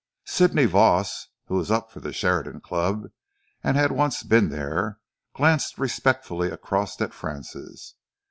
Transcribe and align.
Sidney 0.25 0.65
Voss, 0.65 1.27
who 1.45 1.53
was 1.57 1.69
up 1.69 1.91
for 1.91 1.99
the 1.99 2.11
Sheridan 2.11 2.61
Club 2.61 3.11
and 3.63 3.77
had 3.77 3.91
once 3.91 4.23
been 4.23 4.49
there, 4.49 4.97
glanced 5.35 5.77
respectfully 5.77 6.49
across 6.49 6.99
at 7.01 7.13
Francis. 7.13 7.93